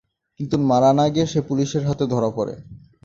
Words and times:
কিন্তু 0.39 0.55
মারা 0.69 0.91
না 0.93 1.05
গিয়ে 1.09 1.27
সে 1.27 1.39
পুলিশের 1.41 1.83
হাতে 1.87 2.05
ধরা 2.07 2.29
পড়ে। 2.29 2.55